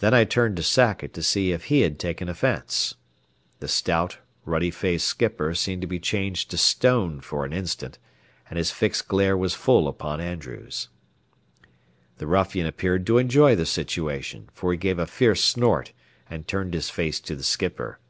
[0.00, 2.96] Then I turned to Sackett to see if he had taken offence.
[3.60, 7.96] The stout, ruddy faced skipper seemed to be changed to stone for an instant,
[8.50, 10.88] and his fixed glare was full upon Andrews.
[12.18, 15.92] The ruffian appeared to enjoy the situation, for he gave a fierce snort
[16.28, 18.00] and turned his face to the skipper.